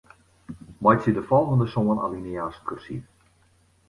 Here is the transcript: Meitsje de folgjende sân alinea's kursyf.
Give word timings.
Meitsje 0.83 1.13
de 1.17 1.23
folgjende 1.29 1.67
sân 1.73 1.91
alinea's 2.05 2.57
kursyf. 2.67 3.05